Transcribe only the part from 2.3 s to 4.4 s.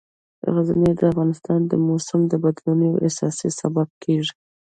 بدلون یو اساسي سبب کېږي.